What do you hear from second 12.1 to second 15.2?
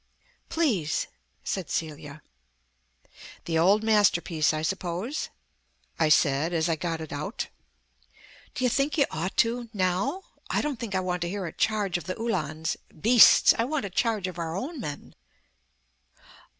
Uhlans beasts; I want a charge of our own men."